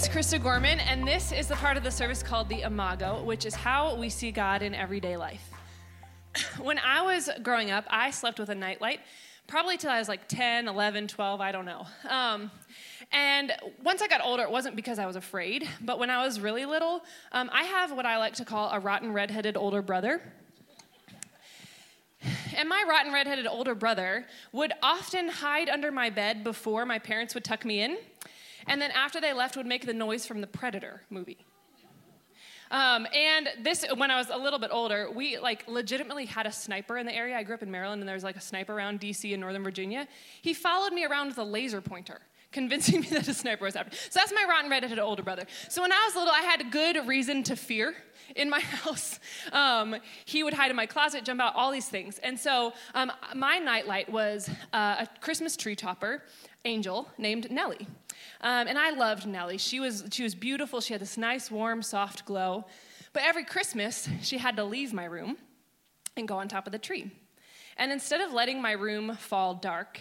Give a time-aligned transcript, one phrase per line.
[0.00, 3.44] is Christa Gorman, and this is the part of the service called the Imago, which
[3.44, 5.50] is how we see God in everyday life.
[6.62, 9.00] When I was growing up, I slept with a nightlight,
[9.46, 11.86] probably till I was like 10, 11, 12, I don't know.
[12.08, 12.50] Um,
[13.12, 13.52] and
[13.84, 16.64] once I got older, it wasn't because I was afraid, but when I was really
[16.64, 20.22] little, um, I have what I like to call a rotten redheaded older brother.
[22.56, 27.34] And my rotten redheaded older brother would often hide under my bed before my parents
[27.34, 27.98] would tuck me in
[28.70, 31.44] and then after they left would make the noise from the Predator movie.
[32.70, 36.52] Um, and this, when I was a little bit older, we like legitimately had a
[36.52, 37.36] sniper in the area.
[37.36, 39.34] I grew up in Maryland, and there was like a sniper around D.C.
[39.34, 40.06] and Northern Virginia.
[40.40, 42.20] He followed me around with a laser pointer,
[42.52, 43.94] convincing me that a sniper was after.
[43.96, 45.44] So that's my rotten redheaded older brother.
[45.68, 47.94] So when I was little, I had good reason to fear
[48.36, 49.18] in my house.
[49.52, 52.18] Um, he would hide in my closet, jump out, all these things.
[52.18, 56.22] And so um, my nightlight was uh, a Christmas tree topper
[56.64, 57.86] angel named Nellie.
[58.42, 59.58] Um, and I loved Nellie.
[59.58, 60.80] She was, she was beautiful.
[60.80, 62.66] She had this nice, warm, soft glow.
[63.12, 65.36] But every Christmas, she had to leave my room
[66.16, 67.10] and go on top of the tree.
[67.76, 70.00] And instead of letting my room fall dark,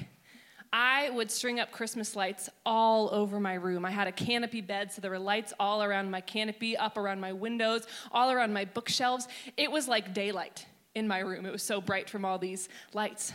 [0.71, 3.85] I would string up Christmas lights all over my room.
[3.85, 7.19] I had a canopy bed, so there were lights all around my canopy, up around
[7.19, 9.27] my windows, all around my bookshelves.
[9.57, 11.45] It was like daylight in my room.
[11.45, 13.33] It was so bright from all these lights.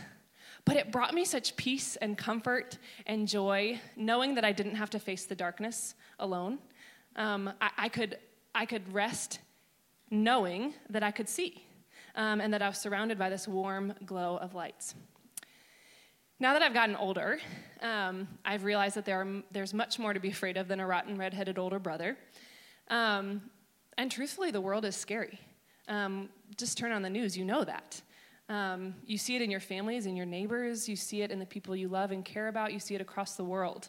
[0.63, 4.89] But it brought me such peace and comfort and joy, knowing that I didn't have
[4.91, 6.57] to face the darkness alone.
[7.15, 8.17] Um, I, I, could,
[8.53, 9.39] I could rest
[10.09, 11.65] knowing that I could see
[12.15, 14.95] um, and that I was surrounded by this warm glow of lights.
[16.37, 17.39] Now that I've gotten older,
[17.81, 20.85] um, I've realized that there are, there's much more to be afraid of than a
[20.85, 22.17] rotten, redheaded older brother.
[22.89, 23.41] Um,
[23.97, 25.39] and truthfully, the world is scary.
[25.87, 28.01] Um, just turn on the news, you know that.
[28.49, 31.45] Um, you see it in your families, in your neighbors, you see it in the
[31.45, 33.87] people you love and care about, you see it across the world.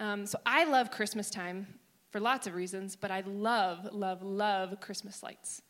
[0.00, 1.68] Um, so I love Christmas time
[2.10, 5.62] for lots of reasons, but I love, love, love Christmas lights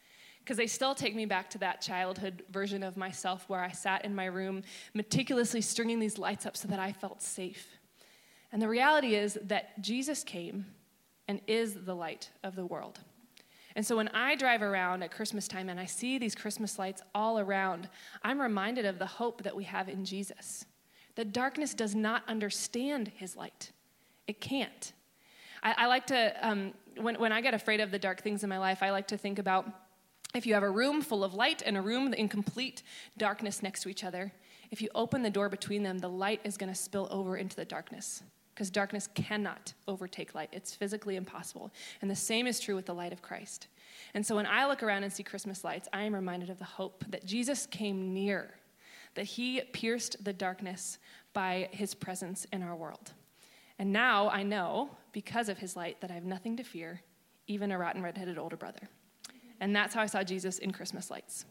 [0.47, 4.05] because they still take me back to that childhood version of myself where I sat
[4.05, 4.63] in my room
[4.95, 7.67] meticulously stringing these lights up so that I felt safe.
[8.53, 10.67] And the reality is that Jesus came
[11.27, 13.01] and is the light of the world.
[13.75, 17.03] And so when I drive around at Christmas time and I see these Christmas lights
[17.13, 17.89] all around,
[18.23, 20.65] I'm reminded of the hope that we have in Jesus.
[21.17, 23.73] That darkness does not understand his light,
[24.29, 24.93] it can't.
[25.65, 28.49] I, I like to, um, when, when I get afraid of the dark things in
[28.49, 29.67] my life, I like to think about
[30.37, 32.83] if you have a room full of light and a room in complete
[33.17, 34.33] darkness next to each other,
[34.71, 37.57] if you open the door between them, the light is going to spill over into
[37.57, 38.23] the darkness
[38.55, 40.49] because darkness cannot overtake light.
[40.53, 41.71] It's physically impossible.
[42.01, 43.69] And the same is true with the light of Christ.
[44.15, 46.65] And so when I look around and see Christmas lights, I am reminded of the
[46.65, 48.55] hope that Jesus came near,
[49.15, 50.99] that he pierced the darkness
[51.35, 53.13] by his presence in our world.
[53.79, 57.03] And now I know, because of his light, that I have nothing to fear,
[57.47, 58.89] even a rotten, redheaded older brother.
[59.61, 61.45] And that's how I saw Jesus in Christmas lights.